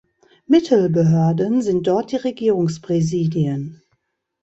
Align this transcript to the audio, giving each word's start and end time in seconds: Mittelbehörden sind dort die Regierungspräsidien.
Mittelbehörden 0.47 1.61
sind 1.61 1.85
dort 1.85 2.11
die 2.11 2.15
Regierungspräsidien. 2.15 3.83